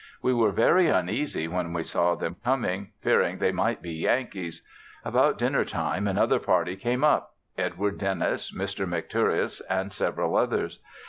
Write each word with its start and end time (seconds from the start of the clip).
We 0.19 0.33
were 0.33 0.51
very 0.51 0.87
uneasy 0.87 1.47
when 1.47 1.73
we 1.73 1.83
saw 1.83 2.15
them 2.15 2.37
coming, 2.43 2.89
fearing 3.01 3.35
that 3.37 3.45
they 3.45 3.51
might 3.51 3.83
be 3.83 3.91
Yankees. 3.93 4.65
About 5.05 5.37
dinner 5.37 5.63
time 5.63 6.07
another 6.07 6.39
party 6.39 6.75
came 6.75 7.03
up, 7.03 7.35
Edward 7.55 7.99
Dennis, 7.99 8.51
Mr. 8.51 8.87
McTureous 8.87 9.61
and 9.69 9.93
several 9.93 10.35
others. 10.35 10.79